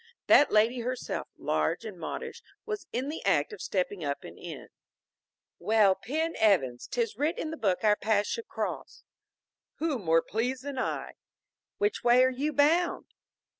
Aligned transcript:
That 0.25 0.51
lady 0.51 0.79
herself, 0.79 1.27
large 1.37 1.85
and 1.85 1.95
modish, 1.95 2.41
was 2.65 2.87
in 2.91 3.07
the 3.09 3.23
act 3.23 3.53
of 3.53 3.61
stepping 3.61 4.03
up 4.03 4.23
and 4.23 4.35
in. 4.35 4.69
"Well, 5.59 5.93
Pen 5.93 6.33
Evans! 6.39 6.87
'Tis 6.87 7.17
writ 7.17 7.37
in 7.37 7.51
the 7.51 7.55
book 7.55 7.83
our 7.83 7.97
paths 7.97 8.27
should 8.29 8.47
cross." 8.47 9.03
"Who 9.75 9.99
more 9.99 10.23
pleased 10.23 10.63
than 10.63 10.79
I?" 10.79 11.11
"Which 11.77 12.03
way 12.03 12.23
are 12.23 12.31
you 12.31 12.51
bound?" 12.51 13.13